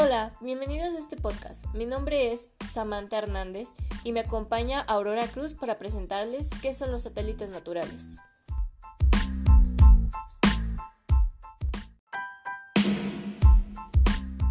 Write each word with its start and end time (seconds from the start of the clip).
Hola, 0.00 0.32
bienvenidos 0.38 0.94
a 0.94 0.98
este 1.00 1.16
podcast. 1.16 1.64
Mi 1.74 1.84
nombre 1.84 2.32
es 2.32 2.50
Samantha 2.64 3.18
Hernández 3.18 3.70
y 4.04 4.12
me 4.12 4.20
acompaña 4.20 4.78
Aurora 4.82 5.26
Cruz 5.26 5.54
para 5.54 5.76
presentarles 5.76 6.50
qué 6.62 6.72
son 6.72 6.92
los 6.92 7.02
satélites 7.02 7.48
naturales. 7.48 8.18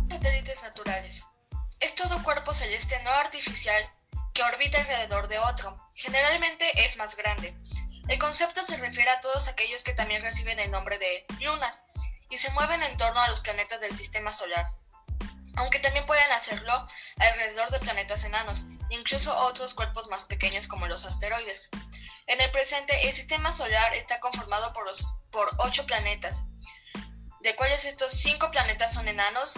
Satélites 0.09 0.63
naturales. 0.63 1.25
Es 1.79 1.95
todo 1.95 2.21
cuerpo 2.23 2.53
celeste 2.53 3.01
no 3.05 3.11
artificial 3.11 3.89
que 4.33 4.43
orbita 4.43 4.81
alrededor 4.81 5.29
de 5.29 5.39
otro. 5.39 5.77
Generalmente 5.95 6.65
es 6.85 6.97
más 6.97 7.15
grande. 7.15 7.57
El 8.09 8.19
concepto 8.19 8.61
se 8.63 8.75
refiere 8.75 9.11
a 9.11 9.21
todos 9.21 9.47
aquellos 9.47 9.85
que 9.85 9.93
también 9.93 10.23
reciben 10.23 10.59
el 10.59 10.71
nombre 10.71 10.97
de 10.97 11.25
lunas 11.39 11.85
y 12.29 12.37
se 12.37 12.51
mueven 12.51 12.83
en 12.83 12.97
torno 12.97 13.21
a 13.21 13.29
los 13.29 13.39
planetas 13.39 13.79
del 13.79 13.95
sistema 13.95 14.33
solar 14.33 14.65
aunque 15.57 15.79
también 15.79 16.05
pueden 16.05 16.31
hacerlo 16.31 16.87
alrededor 17.17 17.69
de 17.71 17.79
planetas 17.79 18.23
enanos, 18.23 18.69
incluso 18.89 19.35
otros 19.35 19.73
cuerpos 19.73 20.09
más 20.09 20.25
pequeños 20.25 20.67
como 20.67 20.87
los 20.87 21.05
asteroides. 21.05 21.69
En 22.27 22.39
el 22.39 22.51
presente, 22.51 23.07
el 23.07 23.13
sistema 23.13 23.51
solar 23.51 23.93
está 23.95 24.19
conformado 24.19 24.71
por, 24.73 24.85
por 25.31 25.49
ocho 25.57 25.85
planetas, 25.85 26.45
de 27.41 27.55
cuales 27.55 27.85
estos 27.85 28.13
cinco 28.13 28.51
planetas 28.51 28.93
son 28.93 29.07
enanos, 29.07 29.55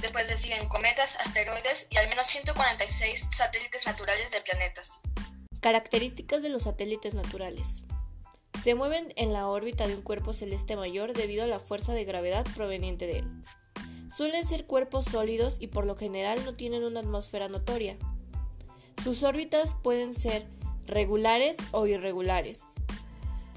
después 0.00 0.26
le 0.26 0.36
siguen 0.36 0.68
cometas, 0.68 1.16
asteroides 1.16 1.86
y 1.90 1.98
al 1.98 2.08
menos 2.08 2.26
146 2.26 3.28
satélites 3.30 3.86
naturales 3.86 4.32
de 4.32 4.40
planetas. 4.40 5.00
Características 5.60 6.42
de 6.42 6.48
los 6.48 6.64
satélites 6.64 7.14
naturales. 7.14 7.84
Se 8.60 8.74
mueven 8.74 9.12
en 9.16 9.32
la 9.32 9.46
órbita 9.48 9.86
de 9.86 9.94
un 9.94 10.02
cuerpo 10.02 10.32
celeste 10.32 10.76
mayor 10.76 11.12
debido 11.12 11.44
a 11.44 11.46
la 11.46 11.60
fuerza 11.60 11.92
de 11.92 12.04
gravedad 12.04 12.44
proveniente 12.54 13.06
de 13.06 13.18
él. 13.18 13.44
Suelen 14.16 14.46
ser 14.46 14.64
cuerpos 14.64 15.04
sólidos 15.04 15.58
y 15.60 15.66
por 15.66 15.84
lo 15.84 15.94
general 15.94 16.42
no 16.46 16.54
tienen 16.54 16.84
una 16.84 17.00
atmósfera 17.00 17.50
notoria. 17.50 17.98
Sus 19.04 19.22
órbitas 19.22 19.74
pueden 19.74 20.14
ser 20.14 20.46
regulares 20.86 21.58
o 21.72 21.86
irregulares. 21.86 22.76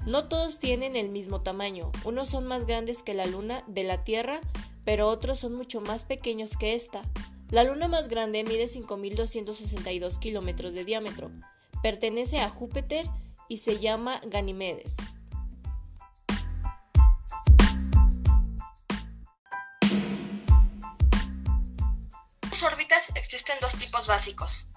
No 0.06 0.28
todos 0.28 0.58
tienen 0.58 0.96
el 0.96 1.08
mismo 1.08 1.40
tamaño, 1.40 1.90
unos 2.04 2.28
son 2.28 2.46
más 2.46 2.66
grandes 2.66 3.02
que 3.02 3.14
la 3.14 3.24
luna 3.24 3.64
de 3.68 3.84
la 3.84 4.04
Tierra, 4.04 4.38
pero 4.84 5.08
otros 5.08 5.38
son 5.38 5.54
mucho 5.54 5.80
más 5.80 6.04
pequeños 6.04 6.58
que 6.58 6.74
esta. 6.74 7.08
La 7.48 7.64
luna 7.64 7.88
más 7.88 8.10
grande 8.10 8.44
mide 8.44 8.66
5.262 8.66 10.18
kilómetros 10.18 10.74
de 10.74 10.84
diámetro, 10.84 11.30
pertenece 11.82 12.38
a 12.40 12.50
Júpiter 12.50 13.06
y 13.48 13.56
se 13.56 13.78
llama 13.78 14.20
Ganímedes. 14.26 14.96
Existen 23.14 23.58
dos 23.60 23.76
tipos 23.76 24.06
básicos. 24.06 24.68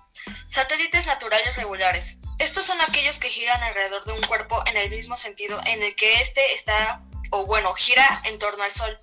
Satélites 0.48 1.06
naturales 1.06 1.56
regulares. 1.56 2.18
Estos 2.40 2.66
son 2.66 2.80
aquellos 2.82 3.20
que 3.20 3.30
giran 3.30 3.62
alrededor 3.64 4.04
de 4.06 4.14
un 4.14 4.22
cuerpo 4.22 4.64
en 4.68 4.78
el 4.78 4.90
mismo 4.90 5.16
sentido 5.16 5.60
en 5.66 5.84
el 5.84 5.96
que 5.96 6.22
éste 6.22 6.54
está, 6.54 7.02
o 7.32 7.46
bueno, 7.46 7.74
gira 7.74 8.22
en 8.26 8.40
torno 8.40 8.64
al 8.64 8.72
Sol. 8.72 8.98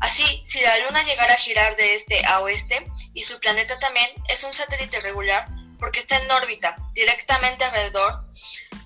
Así, 0.00 0.42
si 0.44 0.60
la 0.60 0.78
Luna 0.78 1.04
llegara 1.04 1.34
a 1.34 1.38
girar 1.38 1.76
de 1.76 1.94
este 1.94 2.26
a 2.26 2.40
oeste 2.40 2.84
y 3.14 3.22
su 3.22 3.38
planeta 3.38 3.78
también, 3.78 4.10
es 4.28 4.42
un 4.42 4.52
satélite 4.52 5.00
regular 5.00 5.46
porque 5.78 6.00
está 6.00 6.16
en 6.16 6.30
órbita, 6.30 6.76
directamente 6.92 7.64
alrededor 7.64 8.24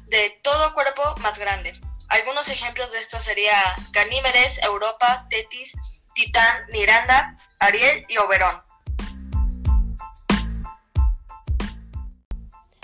de 0.08 0.38
todo 0.42 0.74
cuerpo 0.74 1.14
más 1.18 1.38
grande. 1.38 1.72
Algunos 2.08 2.48
ejemplos 2.48 2.92
de 2.92 2.98
esto 2.98 3.18
serían 3.18 3.62
Ganímedes, 3.92 4.62
Europa, 4.62 5.26
Tetis, 5.28 5.76
Titán, 6.14 6.66
Miranda, 6.70 7.36
Ariel 7.58 8.04
y 8.08 8.16
Oberón. 8.18 8.65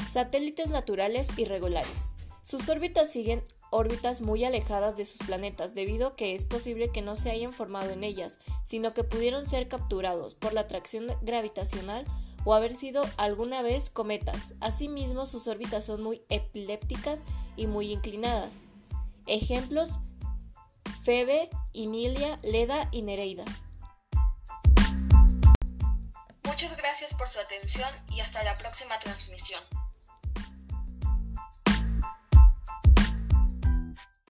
Satélites 0.07 0.71
naturales 0.71 1.29
irregulares. 1.37 2.13
Sus 2.43 2.69
órbitas 2.69 3.11
siguen 3.11 3.45
órbitas 3.71 4.21
muy 4.21 4.45
alejadas 4.45 4.97
de 4.97 5.05
sus 5.05 5.27
planetas 5.27 5.75
debido 5.75 6.09
a 6.09 6.17
que 6.17 6.35
es 6.35 6.45
posible 6.45 6.91
que 6.91 7.03
no 7.03 7.17
se 7.17 7.31
hayan 7.31 7.53
formado 7.53 7.91
en 7.91 8.05
ellas, 8.05 8.39
sino 8.65 8.95
que 8.95 9.05
pudieron 9.05 9.47
ser 9.47 9.69
capturados 9.69 10.35
por 10.35 10.53
la 10.53 10.63
atracción 10.63 11.07
gravitacional 11.23 12.05
o 12.45 12.55
haber 12.55 12.77
sido 12.77 13.09
alguna 13.17 13.63
vez 13.63 13.91
cometas. 13.91 14.55
Asimismo, 14.61 15.27
sus 15.27 15.47
órbitas 15.47 15.85
son 15.85 16.03
muy 16.03 16.23
epilépticas 16.29 17.23
y 17.57 17.67
muy 17.67 17.93
inclinadas. 17.93 18.69
Ejemplos: 19.27 20.01
Febe, 21.03 21.49
Emilia, 21.73 22.39
Leda 22.43 22.89
y 22.93 23.03
Nereida. 23.03 23.45
Muchas 26.45 26.77
gracias 26.77 27.15
por 27.15 27.29
su 27.29 27.41
atención 27.41 27.89
y 28.11 28.21
hasta 28.21 28.43
la 28.43 28.59
próxima 28.59 28.99
transmisión. 28.99 29.63